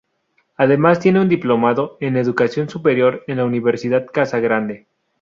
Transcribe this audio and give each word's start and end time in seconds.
Además 0.57 0.99
tiene 0.99 1.19
un 1.21 1.29
diplomado 1.29 1.97
en 1.99 2.17
Educación 2.17 2.67
Superior 2.69 3.23
en 3.27 3.37
la 3.37 3.45
Universidad 3.45 4.07
Casa 4.07 4.39
Grande. 4.39 4.87